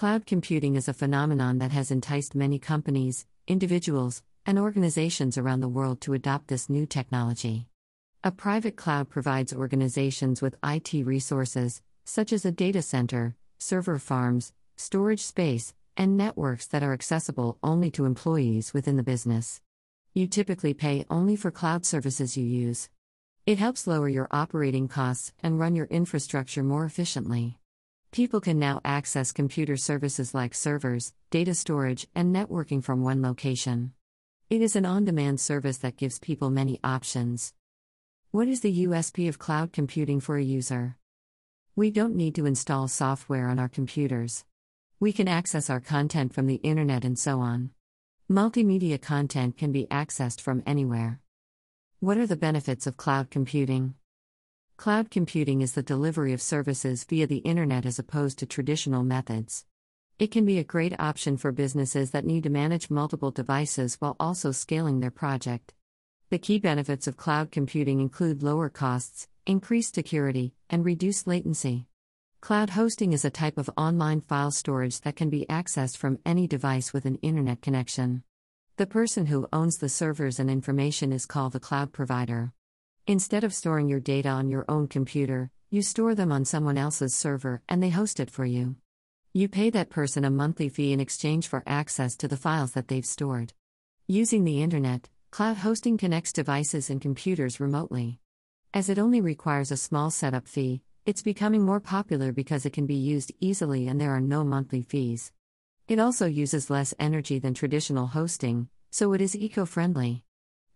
[0.00, 5.68] Cloud computing is a phenomenon that has enticed many companies, individuals, and organizations around the
[5.68, 7.66] world to adopt this new technology.
[8.24, 14.54] A private cloud provides organizations with IT resources, such as a data center, server farms,
[14.74, 19.60] storage space, and networks that are accessible only to employees within the business.
[20.14, 22.88] You typically pay only for cloud services you use.
[23.44, 27.59] It helps lower your operating costs and run your infrastructure more efficiently.
[28.12, 33.92] People can now access computer services like servers, data storage, and networking from one location.
[34.48, 37.54] It is an on demand service that gives people many options.
[38.32, 40.96] What is the USP of cloud computing for a user?
[41.76, 44.44] We don't need to install software on our computers.
[44.98, 47.70] We can access our content from the internet and so on.
[48.28, 51.20] Multimedia content can be accessed from anywhere.
[52.00, 53.94] What are the benefits of cloud computing?
[54.80, 59.66] Cloud computing is the delivery of services via the internet as opposed to traditional methods.
[60.18, 64.16] It can be a great option for businesses that need to manage multiple devices while
[64.18, 65.74] also scaling their project.
[66.30, 71.84] The key benefits of cloud computing include lower costs, increased security, and reduced latency.
[72.40, 76.46] Cloud hosting is a type of online file storage that can be accessed from any
[76.46, 78.22] device with an internet connection.
[78.78, 82.54] The person who owns the servers and information is called the cloud provider.
[83.10, 87.12] Instead of storing your data on your own computer, you store them on someone else's
[87.12, 88.76] server and they host it for you.
[89.34, 92.86] You pay that person a monthly fee in exchange for access to the files that
[92.86, 93.52] they've stored.
[94.06, 98.20] Using the internet, cloud hosting connects devices and computers remotely.
[98.72, 102.86] As it only requires a small setup fee, it's becoming more popular because it can
[102.86, 105.32] be used easily and there are no monthly fees.
[105.88, 110.22] It also uses less energy than traditional hosting, so it is eco friendly.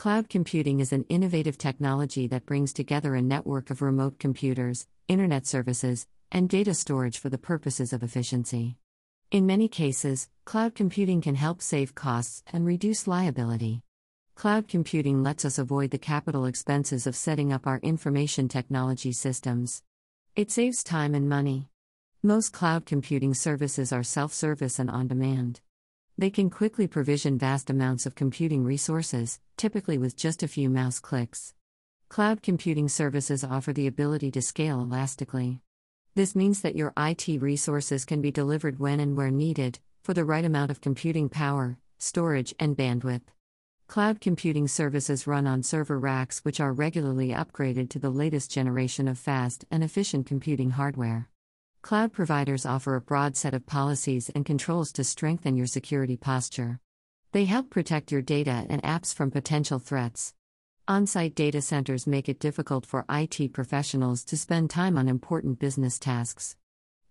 [0.00, 5.46] Cloud computing is an innovative technology that brings together a network of remote computers, internet
[5.46, 8.78] services, and data storage for the purposes of efficiency.
[9.30, 13.82] In many cases, cloud computing can help save costs and reduce liability.
[14.36, 19.82] Cloud computing lets us avoid the capital expenses of setting up our information technology systems.
[20.34, 21.68] It saves time and money.
[22.22, 25.60] Most cloud computing services are self service and on demand.
[26.20, 30.98] They can quickly provision vast amounts of computing resources, typically with just a few mouse
[30.98, 31.54] clicks.
[32.10, 35.62] Cloud computing services offer the ability to scale elastically.
[36.14, 40.26] This means that your IT resources can be delivered when and where needed, for the
[40.26, 43.22] right amount of computing power, storage, and bandwidth.
[43.86, 49.08] Cloud computing services run on server racks which are regularly upgraded to the latest generation
[49.08, 51.30] of fast and efficient computing hardware.
[51.82, 56.78] Cloud providers offer a broad set of policies and controls to strengthen your security posture.
[57.32, 60.34] They help protect your data and apps from potential threats.
[60.86, 65.58] On site data centers make it difficult for IT professionals to spend time on important
[65.58, 66.54] business tasks.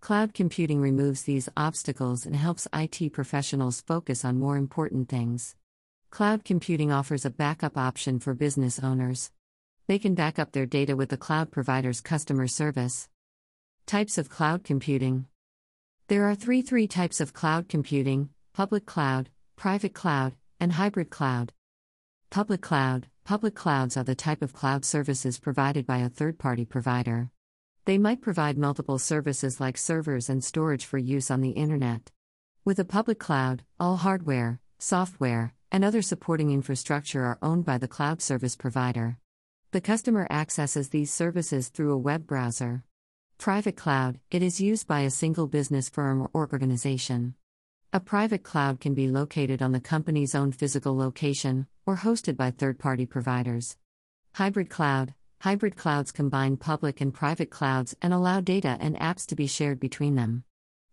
[0.00, 5.56] Cloud computing removes these obstacles and helps IT professionals focus on more important things.
[6.10, 9.32] Cloud computing offers a backup option for business owners.
[9.88, 13.08] They can back up their data with the cloud provider's customer service.
[13.90, 15.26] Types of cloud computing.
[16.06, 21.52] There are three three types of cloud computing public cloud, private cloud, and hybrid cloud.
[22.30, 26.64] Public cloud Public clouds are the type of cloud services provided by a third party
[26.64, 27.30] provider.
[27.84, 32.12] They might provide multiple services like servers and storage for use on the Internet.
[32.64, 37.88] With a public cloud, all hardware, software, and other supporting infrastructure are owned by the
[37.88, 39.18] cloud service provider.
[39.72, 42.84] The customer accesses these services through a web browser.
[43.40, 47.36] Private cloud, it is used by a single business firm or organization.
[47.90, 52.50] A private cloud can be located on the company's own physical location or hosted by
[52.50, 53.78] third party providers.
[54.34, 59.34] Hybrid cloud Hybrid clouds combine public and private clouds and allow data and apps to
[59.34, 60.44] be shared between them.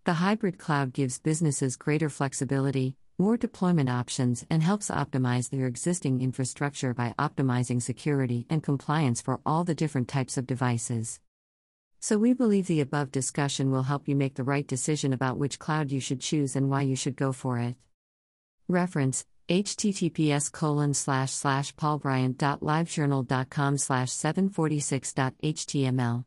[0.05, 6.21] The hybrid cloud gives businesses greater flexibility, more deployment options, and helps optimize their existing
[6.21, 11.19] infrastructure by optimizing security and compliance for all the different types of devices.
[11.99, 15.59] So we believe the above discussion will help you make the right decision about which
[15.59, 17.75] cloud you should choose and why you should go for it.
[18.67, 26.23] Reference https colon slash slash paulbryant.livejournal.com slash 746.html